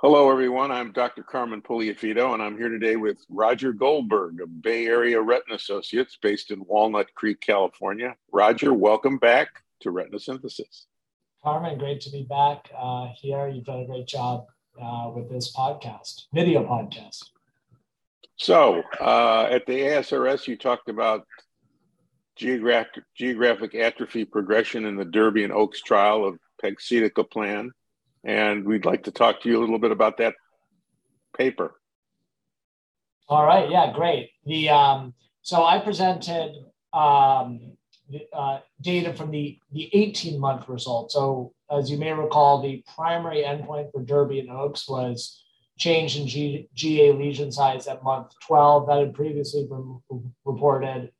[0.00, 0.70] Hello, everyone.
[0.70, 1.24] I'm Dr.
[1.24, 6.52] Carmen Puliafito, and I'm here today with Roger Goldberg of Bay Area Retina Associates based
[6.52, 8.14] in Walnut Creek, California.
[8.30, 9.48] Roger, welcome back
[9.80, 10.86] to Retina Synthesis.
[11.42, 13.48] Carmen, great to be back uh, here.
[13.48, 14.46] You've done a great job
[14.80, 17.24] uh, with this podcast, video podcast.
[18.36, 21.26] So, uh, at the ASRS, you talked about
[22.36, 27.70] geographic, geographic atrophy progression in the Derby and Oaks trial of pegcetacoplan
[28.28, 30.34] and we'd like to talk to you a little bit about that
[31.36, 31.80] paper.
[33.26, 34.30] All right, yeah, great.
[34.44, 36.52] The um, so I presented
[36.92, 37.72] um,
[38.10, 41.10] the, uh, data from the the 18 month result.
[41.10, 45.42] So as you may recall, the primary endpoint for Derby and Oaks was
[45.78, 50.00] change in G, GA lesion size at month 12 that had previously been
[50.44, 51.12] reported.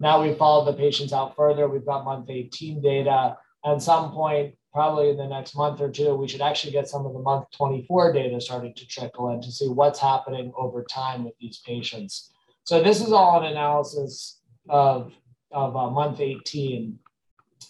[0.00, 1.68] Now we followed the patients out further.
[1.68, 3.36] We've got month 18 data.
[3.64, 7.04] At some point, probably in the next month or two, we should actually get some
[7.04, 11.24] of the month 24 data starting to trickle in to see what's happening over time
[11.24, 12.32] with these patients.
[12.62, 15.12] So this is all an analysis of,
[15.50, 16.96] of uh, month 18.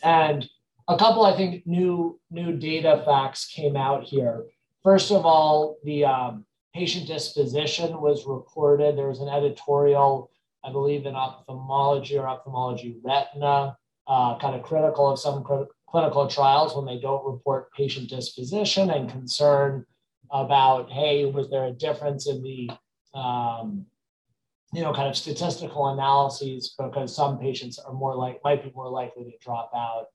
[0.05, 0.47] And
[0.87, 4.45] a couple, I think, new, new data facts came out here.
[4.85, 8.99] First of all, the um, patient disposition was reported.
[8.99, 10.31] There was an editorial,
[10.63, 15.43] I believe, in ophthalmology or ophthalmology retina, uh, kind of critical of some
[15.91, 19.85] clinical trials when they don't report patient disposition and concern
[20.31, 22.71] about, hey, was there a difference in the,
[23.19, 23.87] um,
[24.73, 28.89] you know, kind of statistical analyses because some patients are more like, might be more
[28.91, 30.07] likely to drop out.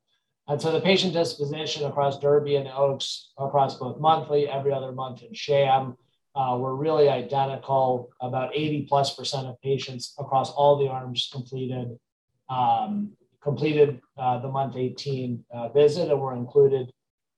[0.48, 5.24] And so the patient disposition across Derby and Oaks, across both monthly, every other month,
[5.24, 5.96] and sham,
[6.36, 8.12] uh, were really identical.
[8.22, 11.98] About 80 plus percent of patients across all the arms completed
[12.50, 13.14] um,
[13.44, 16.92] completed uh, the month 18 uh, visit and were included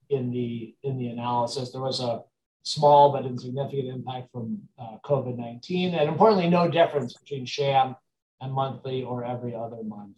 [0.09, 1.71] in the in the analysis.
[1.71, 2.23] There was a
[2.63, 7.95] small but insignificant impact from uh, COVID-19, and importantly, no difference between sham
[8.41, 10.15] and monthly or every other month.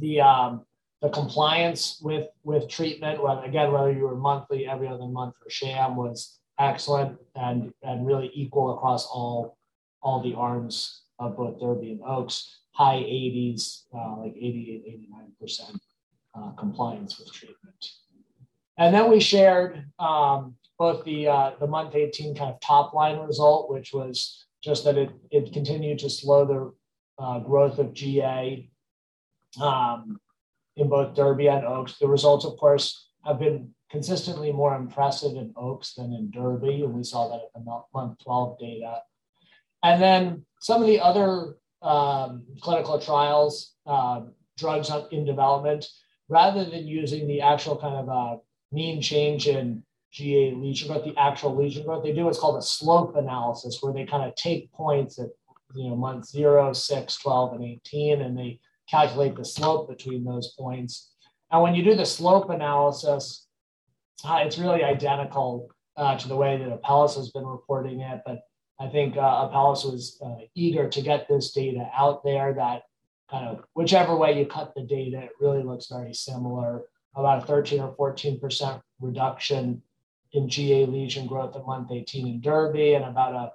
[0.00, 0.66] The um,
[1.00, 5.94] the compliance with with treatment, again, whether you were monthly, every other month, or sham,
[5.94, 9.56] was excellent and and really equal across all
[10.02, 15.08] all the arms of both Derby and Oaks high 80s, uh, like 88,
[15.40, 15.78] 89%
[16.36, 17.86] uh, compliance with treatment.
[18.76, 23.18] And then we shared um, both the, uh, the month 18 kind of top line
[23.18, 28.68] result, which was just that it, it continued to slow the uh, growth of GA
[29.62, 30.18] um,
[30.76, 31.98] in both Derby and Oaks.
[31.98, 36.92] The results, of course, have been consistently more impressive in Oaks than in Derby, and
[36.92, 39.02] we saw that at the month 12 data.
[39.84, 44.22] And then some of the other um, clinical trials, uh,
[44.56, 45.86] drugs in development,
[46.28, 48.36] rather than using the actual kind of uh,
[48.72, 52.62] mean change in GA lesion growth, the actual lesion growth, they do what's called a
[52.62, 55.28] slope analysis, where they kind of take points at
[55.74, 60.54] you know month 0, 6, 12, and 18, and they calculate the slope between those
[60.58, 61.10] points.
[61.50, 63.46] And when you do the slope analysis,
[64.24, 68.40] uh, it's really identical uh, to the way that Apellis has been reporting it, but
[68.80, 72.82] I think uh, Apellis was uh, eager to get this data out there that
[73.30, 76.82] kind of whichever way you cut the data, it really looks very similar.
[77.16, 79.82] About a 13 or 14% reduction
[80.32, 83.52] in GA lesion growth at month 18 in Derby, and about a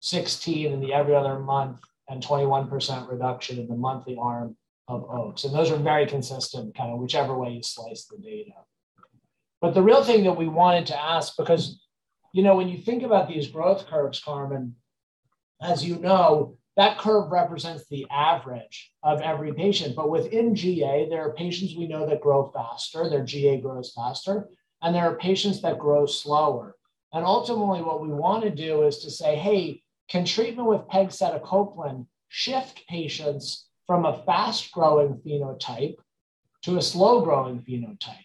[0.00, 4.56] 16 in the every other month, and 21% reduction in the monthly arm
[4.86, 5.44] of Oaks.
[5.44, 8.52] And those are very consistent, kind of whichever way you slice the data.
[9.60, 11.80] But the real thing that we wanted to ask, because
[12.32, 14.76] you know, when you think about these growth curves, Carmen,
[15.60, 19.96] as you know, that curve represents the average of every patient.
[19.96, 24.48] But within GA, there are patients we know that grow faster, their GA grows faster,
[24.80, 26.76] and there are patients that grow slower.
[27.12, 32.06] And ultimately, what we want to do is to say, hey, can treatment with pegcetacoplan
[32.28, 35.96] shift patients from a fast growing phenotype
[36.62, 38.24] to a slow growing phenotype?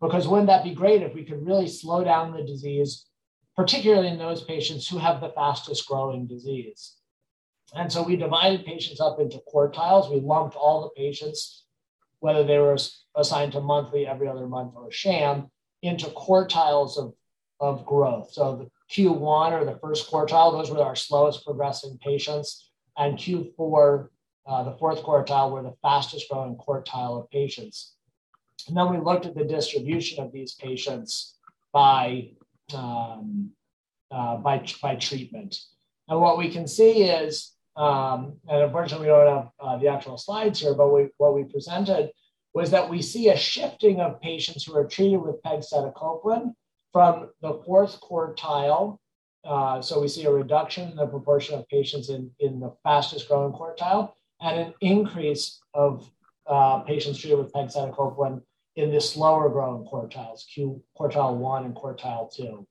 [0.00, 3.07] Because wouldn't that be great if we could really slow down the disease,
[3.58, 6.94] particularly in those patients who have the fastest growing disease.
[7.74, 10.08] And so we divided patients up into quartiles.
[10.08, 11.64] We lumped all the patients,
[12.20, 12.76] whether they were
[13.16, 15.50] assigned to monthly, every other month, or sham,
[15.82, 17.14] into quartiles of,
[17.58, 18.30] of growth.
[18.30, 22.70] So the Q1 or the first quartile, those were our slowest progressing patients.
[22.96, 24.06] And Q4,
[24.46, 27.96] uh, the fourth quartile, were the fastest growing quartile of patients.
[28.68, 31.34] And then we looked at the distribution of these patients
[31.72, 32.30] by
[32.74, 33.50] um,
[34.10, 35.56] uh, by, by treatment.
[36.08, 40.18] And what we can see is, um, and unfortunately we don't have uh, the actual
[40.18, 42.10] slides here, but we, what we presented
[42.54, 46.54] was that we see a shifting of patients who are treated with pegcetacoplan
[46.92, 48.98] from the fourth quartile,
[49.44, 53.28] uh, so we see a reduction in the proportion of patients in, in the fastest
[53.28, 56.10] growing quartile and an increase of
[56.46, 58.40] uh, patients treated with pegcetacoplan
[58.78, 62.64] in the slower growing quartiles, Q quartile one and quartile two.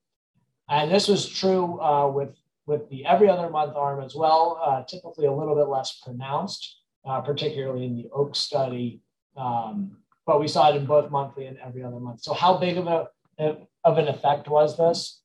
[0.70, 2.30] And this was true uh, with,
[2.66, 6.78] with the every other month arm as well, uh, typically a little bit less pronounced,
[7.06, 9.02] uh, particularly in the OAK study.
[9.36, 12.22] Um, but we saw it in both monthly and every other month.
[12.22, 13.10] So how big of a
[13.84, 15.22] of an effect was this?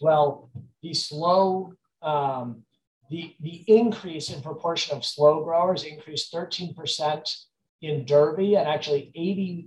[0.00, 0.50] Well,
[0.82, 1.72] the slow
[2.02, 2.64] um,
[3.10, 7.44] the, the increase in proportion of slow growers increased 13%
[7.82, 9.12] in Derby and actually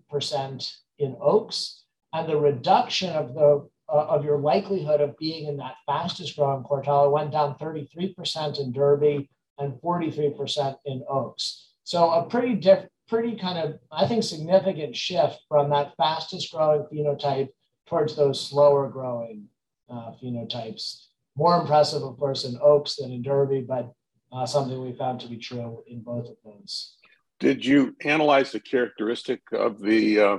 [0.10, 1.84] 80% in Oaks.
[2.14, 6.64] And the reduction of the uh, of your likelihood of being in that fastest growing
[6.64, 9.30] quartile went down 33% in Derby
[9.60, 11.70] and 43% in Oaks.
[11.84, 16.88] So a pretty diff, pretty kind of I think significant shift from that fastest growing
[16.92, 17.50] phenotype
[17.86, 19.46] towards those slower growing
[19.90, 21.06] uh, phenotypes.
[21.38, 23.94] More impressive, of course, in Oaks than in Derby, but
[24.32, 26.96] uh, something we found to be true in both of those.
[27.40, 30.38] Did you analyze the characteristic of the uh,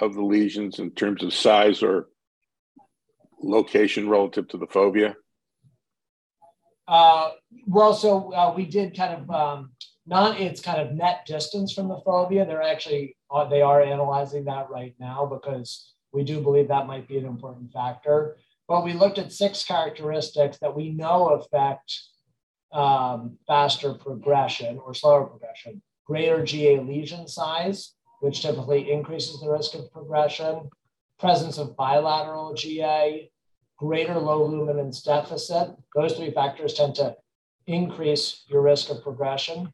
[0.00, 2.08] of the lesions in terms of size or
[3.40, 5.14] location relative to the fovea?
[6.88, 7.30] Uh,
[7.66, 9.70] well, so uh, we did kind of um,
[10.06, 12.46] not its kind of net distance from the fovea.
[12.46, 17.08] They're actually uh, they are analyzing that right now because we do believe that might
[17.08, 18.36] be an important factor.
[18.66, 22.00] But we looked at six characteristics that we know affect
[22.72, 25.82] um, faster progression or slower progression.
[26.06, 30.70] Greater GA lesion size, which typically increases the risk of progression,
[31.18, 33.30] presence of bilateral GA,
[33.78, 35.74] greater low luminance deficit.
[35.94, 37.16] Those three factors tend to
[37.66, 39.72] increase your risk of progression.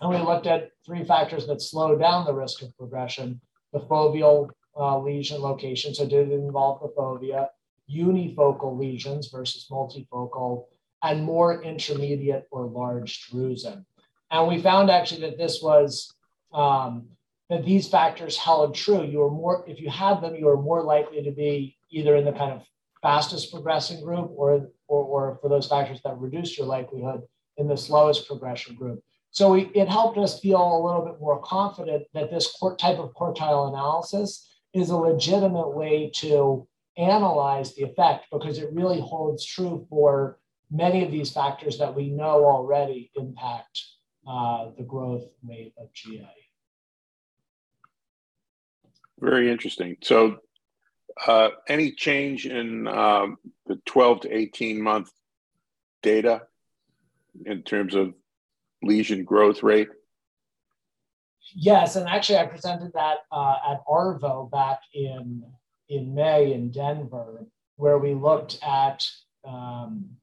[0.00, 3.40] And we looked at three factors that slow down the risk of progression
[3.74, 4.48] the foveal
[4.78, 7.48] uh, lesion location, so did it involve the fovea,
[7.92, 10.66] unifocal lesions versus multifocal,
[11.02, 13.84] and more intermediate or large drusen.
[14.30, 16.12] And we found actually that this was
[16.52, 17.08] um,
[17.50, 19.04] that these factors held true.
[19.04, 22.24] You were more, if you had them, you were more likely to be either in
[22.24, 22.62] the kind of
[23.02, 27.22] fastest progressing group or, or, or for those factors that reduced your likelihood
[27.58, 29.02] in the slowest progression group.
[29.30, 33.12] So we, it helped us feel a little bit more confident that this type of
[33.14, 36.66] quartile analysis is a legitimate way to
[36.96, 40.38] analyze the effect because it really holds true for
[40.70, 43.82] many of these factors that we know already impact
[44.26, 46.28] uh, the growth rate of GA.
[49.20, 49.96] Very interesting.
[50.02, 50.38] So,
[51.26, 53.36] uh, any change in um,
[53.66, 55.10] the 12 to 18 month
[56.02, 56.42] data
[57.46, 58.14] in terms of
[58.82, 59.88] lesion growth rate?
[61.54, 65.44] Yes, and actually, I presented that uh, at ARVO back in
[65.88, 67.46] in May in Denver,
[67.76, 69.06] where we looked at
[69.44, 70.16] um,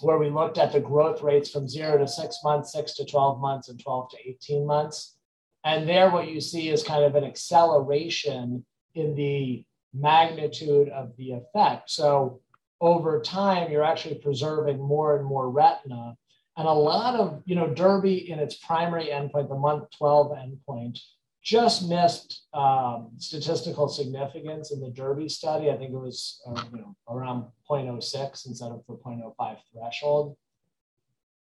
[0.00, 3.40] where we looked at the growth rates from zero to six months, six to 12
[3.40, 5.16] months, and 12 to 18 months.
[5.64, 8.64] And there, what you see is kind of an acceleration
[8.94, 11.90] in the magnitude of the effect.
[11.90, 12.40] So
[12.80, 16.16] over time, you're actually preserving more and more retina.
[16.56, 20.98] And a lot of, you know, Derby in its primary endpoint, the month 12 endpoint,
[21.46, 25.70] just missed um, statistical significance in the Derby study.
[25.70, 30.36] I think it was uh, you know, around 0.06 instead of the 0.05 threshold.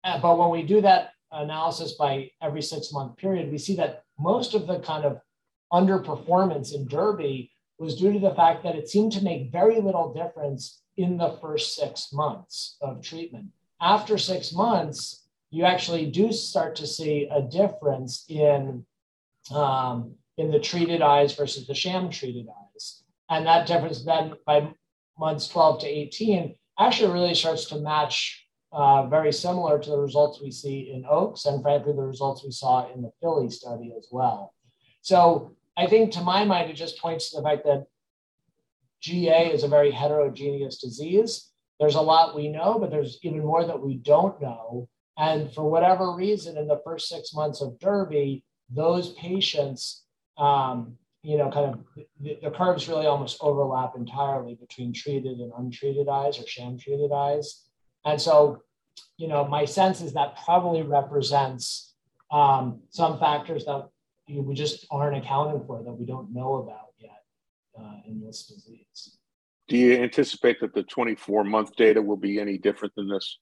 [0.04, 4.04] Uh, but when we do that analysis by every six month period, we see that
[4.20, 5.22] most of the kind of
[5.72, 10.14] underperformance in Derby was due to the fact that it seemed to make very little
[10.14, 13.48] difference in the first six months of treatment.
[13.80, 18.86] After six months, you actually do start to see a difference in
[19.52, 23.04] um, in the treated eyes versus the sham treated eyes.
[23.30, 24.72] And that difference then by
[25.18, 30.42] months 12 to 18 actually really starts to match uh, very similar to the results
[30.42, 34.08] we see in Oaks and frankly the results we saw in the FILLY study as
[34.12, 34.54] well.
[35.02, 37.86] So I think to my mind, it just points to the fact that
[39.02, 41.52] GA is a very heterogeneous disease.
[41.80, 44.88] There's a lot we know, but there's even more that we don't know.
[45.18, 50.04] And for whatever reason, in the first six months of Derby, those patients,
[50.38, 55.52] um, you know, kind of the, the, curves really almost overlap entirely between treated and
[55.58, 57.64] untreated eyes or sham treated eyes.
[58.06, 58.62] And so,
[59.18, 61.94] you know, my sense is that probably represents
[62.32, 63.88] um, some factors that
[64.28, 67.24] we just aren't accounting for that we don't know about yet
[67.80, 69.18] uh, in this disease.
[69.68, 73.40] Do you anticipate that the 24 month data will be any different than this?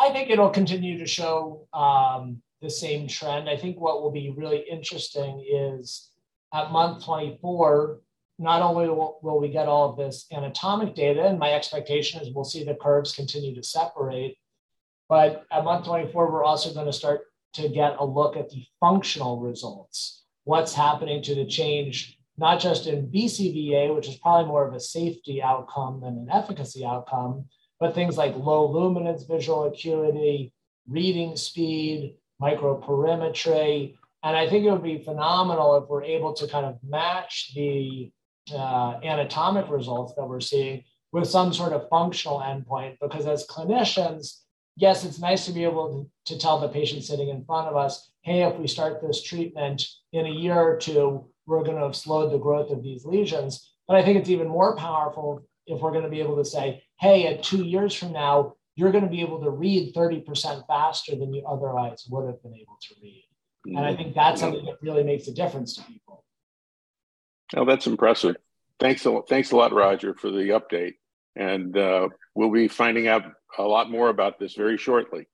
[0.00, 3.48] I think it'll continue to show um, the same trend.
[3.48, 6.10] I think what will be really interesting is
[6.52, 8.00] at month 24,
[8.38, 12.34] not only will, will we get all of this anatomic data, and my expectation is
[12.34, 14.36] we'll see the curves continue to separate,
[15.08, 18.64] but at month 24, we're also going to start to get a look at the
[18.80, 20.24] functional results.
[20.44, 24.80] What's happening to the change, not just in BCVA, which is probably more of a
[24.80, 27.44] safety outcome than an efficacy outcome,
[27.78, 30.52] but things like low luminance visual acuity,
[30.88, 33.96] reading speed, microperimetry.
[34.22, 38.10] And I think it would be phenomenal if we're able to kind of match the
[38.52, 44.40] uh, anatomic results that we're seeing with some sort of functional endpoint, because as clinicians,
[44.76, 48.10] yes, it's nice to be able to, tell the patient sitting in front of us,
[48.22, 51.94] hey, if we start this treatment in a year or two, we're going to have
[51.94, 53.72] slowed the growth of these lesions.
[53.86, 56.82] But I think it's even more powerful if we're going to be able to say,
[56.98, 61.14] hey, at two years from now, you're going to be able to read 30% faster
[61.16, 63.24] than you otherwise would have been able to read.
[63.66, 66.24] And I think that's something that really makes a difference to people.
[67.56, 68.36] Oh, that's impressive.
[68.80, 70.94] Thanks a, thanks a lot, Roger, for the update.
[71.36, 73.22] And uh, we'll be finding out
[73.58, 75.26] a lot more about this very shortly.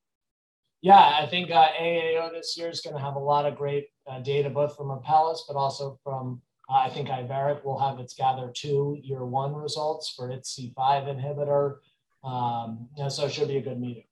[0.82, 3.88] Yeah, I think uh, AAO this year is going to have a lot of great
[4.10, 8.14] uh, data, both from Apellis, but also from, uh, I think Iveric will have its
[8.14, 11.78] Gather 2 year one results for its C5 inhibitor.
[12.22, 14.04] Um, and so it should be a good meeting.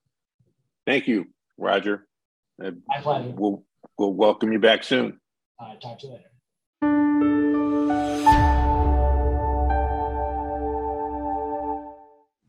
[0.86, 2.06] Thank you, Roger.
[2.58, 3.34] My pleasure.
[3.36, 3.64] We'll,
[3.98, 5.20] we'll welcome you back soon.
[5.58, 6.24] All right, talk to you later.